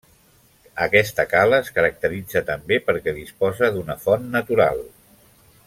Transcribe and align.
Aquesta 0.85 1.25
cala 1.33 1.59
es 1.65 1.69
caracteritza 1.75 2.43
també 2.49 2.79
perquè 2.89 3.15
disposa 3.19 3.73
d'una 3.77 3.99
font 4.07 4.27
natural. 4.39 4.83